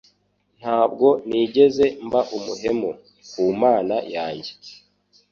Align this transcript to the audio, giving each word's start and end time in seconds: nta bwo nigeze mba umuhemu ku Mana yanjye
nta 0.59 0.79
bwo 0.91 1.09
nigeze 1.27 1.85
mba 2.05 2.21
umuhemu 2.37 2.89
ku 3.29 3.43
Mana 3.61 3.95
yanjye 4.15 4.51